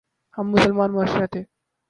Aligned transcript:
ہم 0.37 0.45
مسلمان 0.53 0.89
معاشرہ 0.95 1.25
تھے۔ 1.31 1.41